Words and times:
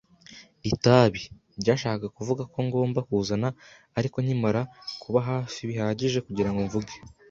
itabi, 0.71 1.21
ryashakaga 1.61 2.07
kuvuga 2.17 2.43
ko 2.53 2.57
ngomba 2.67 2.99
kuzana; 3.07 3.49
ariko 3.99 4.17
nkimara 4.23 4.61
kuba 5.01 5.19
hafi 5.29 5.59
bihagije 5.69 6.19
kugirango 6.27 6.59
mvuge 6.67 6.93